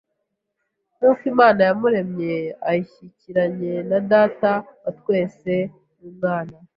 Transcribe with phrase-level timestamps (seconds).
[0.97, 2.33] nk’uko Imana yamuremye,
[2.71, 4.51] ashyikiranye na Data
[4.83, 5.53] wa twese
[5.99, 6.55] n’Umwana,